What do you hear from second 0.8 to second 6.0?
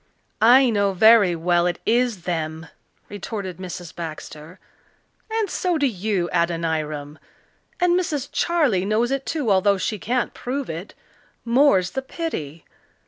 very well it is them," retorted Mrs. Baxter, "and so do